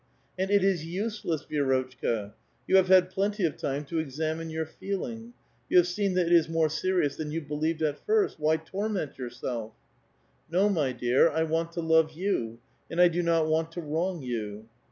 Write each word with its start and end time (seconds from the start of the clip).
"And 0.39 0.49
it 0.49 0.63
is 0.63 0.83
useless, 0.83 1.45
Vi^rotchka; 1.45 2.33
you 2.65 2.75
have 2.77 2.87
had 2.87 3.11
plenty 3.11 3.45
of 3.45 3.55
time 3.55 3.85
to 3.85 3.99
examine 3.99 4.49
your 4.49 4.65
feeling: 4.65 5.33
you 5.69 5.77
have 5.77 5.85
seen 5.85 6.15
that 6.15 6.25
it 6.25 6.31
is 6.33 6.49
more 6.49 6.69
serious 6.69 7.15
than 7.15 7.29
you 7.29 7.39
believed 7.39 7.83
at 7.83 8.03
first. 8.03 8.39
Why 8.39 8.57
torment 8.57 9.13
jourself 9.17 9.73
?""No, 10.51 10.69
my 10.69 10.91
dear,^ 10.91 11.31
I 11.31 11.43
want 11.43 11.71
to 11.73 11.81
love 11.81 12.13
you, 12.13 12.57
and 12.89 12.99
I 12.99 13.09
do 13.09 13.21
not 13.21 13.45
want 13.45 13.71
to 13.73 13.81
wrong 13.81 14.23
you." 14.23 14.67